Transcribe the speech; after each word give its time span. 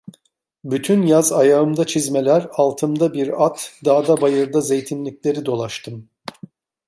Bütün 0.65 1.01
yaz, 1.07 1.31
ayağımda 1.31 1.85
çizmeler, 1.87 2.47
altımda 2.51 3.13
bir 3.13 3.45
at, 3.45 3.73
dağda 3.85 4.21
bayırda 4.21 4.61
zeytinlikleri 4.61 5.45
dolaştım. 5.45 6.09